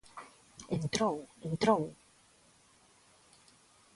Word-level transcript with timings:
Entrou, 0.77 1.15
entrou. 1.49 1.83